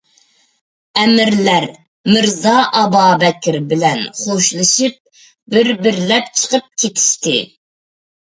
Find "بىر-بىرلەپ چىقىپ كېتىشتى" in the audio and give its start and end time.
5.55-7.37